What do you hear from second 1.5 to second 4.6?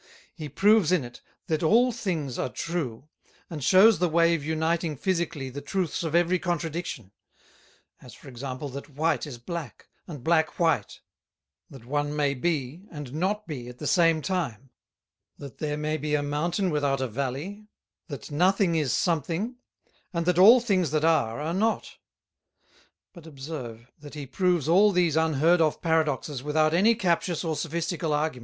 all things are true, and shews the way of